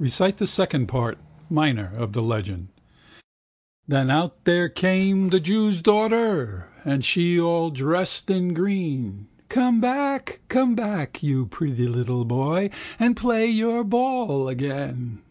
[0.00, 1.16] Recite the second part
[1.48, 2.70] (minor) of the legend.
[3.86, 9.28] Then out there came the jew's daughter And she all dressed in green.
[9.48, 15.22] "Come back, come back, you pretty little boy, And play your ball again."